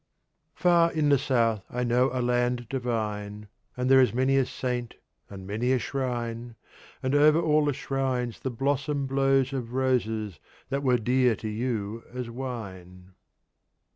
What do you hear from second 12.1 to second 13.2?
as wine.